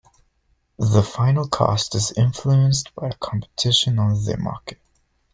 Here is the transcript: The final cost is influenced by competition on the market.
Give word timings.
The 0.79 1.03
final 1.03 1.47
cost 1.47 1.93
is 1.93 2.11
influenced 2.17 2.95
by 2.95 3.11
competition 3.19 3.99
on 3.99 4.13
the 4.25 4.35
market. 4.39 4.81